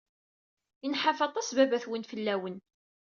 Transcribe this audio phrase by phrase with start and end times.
[0.85, 2.57] Inḥaf aṭas baba-twen fell-awen.